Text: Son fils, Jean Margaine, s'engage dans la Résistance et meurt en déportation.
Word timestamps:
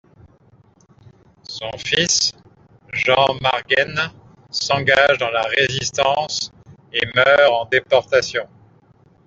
Son 1.43 1.69
fils, 1.77 2.31
Jean 2.91 3.35
Margaine, 3.39 4.01
s'engage 4.49 5.19
dans 5.19 5.29
la 5.29 5.43
Résistance 5.43 6.51
et 6.91 7.05
meurt 7.13 7.51
en 7.51 7.65
déportation. 7.65 8.49